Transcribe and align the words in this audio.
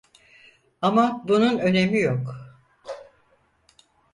Ama 0.81 1.23
bunun 1.27 1.57
önemi 1.59 1.99
yok. 2.01 2.35